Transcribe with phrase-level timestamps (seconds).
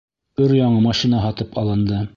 [0.45, 2.07] Өр-яңы машина һатып алынды.